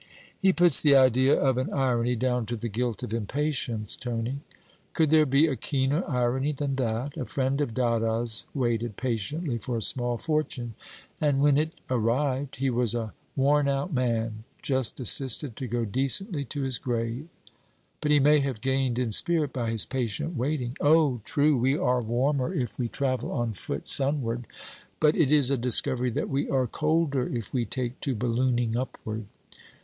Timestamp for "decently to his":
15.85-16.79